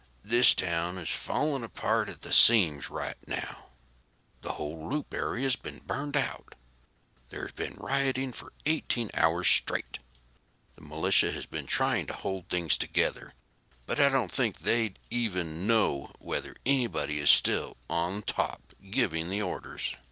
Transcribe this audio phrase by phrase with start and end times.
[0.23, 3.65] "This town is falling apart at the seams right now.
[4.41, 6.55] The whole Loop area has been burned out.
[7.29, 9.99] There's been rioting for 18 hours straight.
[10.75, 13.33] The militia have been trying to hold things together,
[13.85, 19.43] but I don't think they even know whether anybody is still on top giving the
[19.43, 19.93] orders.